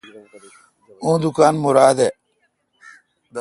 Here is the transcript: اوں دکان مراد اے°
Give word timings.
اوں 1.03 1.15
دکان 1.23 1.55
مراد 1.63 1.97
اے° 2.03 2.09